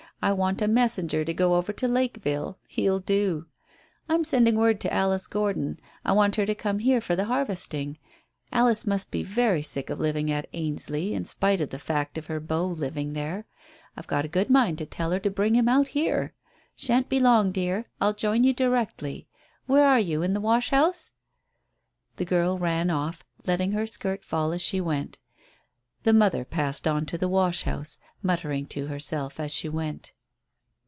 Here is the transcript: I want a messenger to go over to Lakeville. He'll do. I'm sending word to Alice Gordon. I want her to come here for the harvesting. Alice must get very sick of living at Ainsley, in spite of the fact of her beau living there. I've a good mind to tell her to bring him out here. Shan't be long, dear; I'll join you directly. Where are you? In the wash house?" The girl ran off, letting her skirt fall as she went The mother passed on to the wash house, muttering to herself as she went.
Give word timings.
I 0.23 0.33
want 0.33 0.61
a 0.61 0.67
messenger 0.67 1.25
to 1.25 1.33
go 1.33 1.55
over 1.55 1.73
to 1.73 1.87
Lakeville. 1.87 2.59
He'll 2.67 2.99
do. 2.99 3.47
I'm 4.07 4.23
sending 4.23 4.55
word 4.55 4.79
to 4.81 4.93
Alice 4.93 5.25
Gordon. 5.25 5.79
I 6.05 6.11
want 6.11 6.35
her 6.35 6.45
to 6.45 6.53
come 6.53 6.77
here 6.77 7.01
for 7.01 7.15
the 7.15 7.25
harvesting. 7.25 7.97
Alice 8.51 8.85
must 8.85 9.09
get 9.09 9.25
very 9.25 9.63
sick 9.63 9.89
of 9.89 9.99
living 9.99 10.29
at 10.29 10.45
Ainsley, 10.53 11.15
in 11.15 11.25
spite 11.25 11.59
of 11.59 11.71
the 11.71 11.79
fact 11.79 12.19
of 12.19 12.27
her 12.27 12.39
beau 12.39 12.67
living 12.67 13.13
there. 13.13 13.47
I've 13.97 14.05
a 14.23 14.27
good 14.27 14.51
mind 14.51 14.77
to 14.77 14.85
tell 14.85 15.09
her 15.09 15.19
to 15.21 15.31
bring 15.31 15.55
him 15.55 15.67
out 15.67 15.87
here. 15.87 16.35
Shan't 16.75 17.09
be 17.09 17.19
long, 17.19 17.51
dear; 17.51 17.87
I'll 17.99 18.13
join 18.13 18.43
you 18.43 18.53
directly. 18.53 19.27
Where 19.65 19.87
are 19.87 19.99
you? 19.99 20.21
In 20.21 20.33
the 20.33 20.39
wash 20.39 20.69
house?" 20.69 21.13
The 22.17 22.25
girl 22.25 22.59
ran 22.59 22.91
off, 22.91 23.23
letting 23.47 23.71
her 23.71 23.87
skirt 23.87 24.23
fall 24.23 24.51
as 24.53 24.61
she 24.61 24.79
went 24.79 25.17
The 26.03 26.13
mother 26.13 26.45
passed 26.45 26.87
on 26.87 27.05
to 27.07 27.17
the 27.17 27.29
wash 27.29 27.63
house, 27.63 27.97
muttering 28.23 28.65
to 28.67 28.85
herself 28.87 29.39
as 29.39 29.51
she 29.51 29.67
went. 29.69 30.13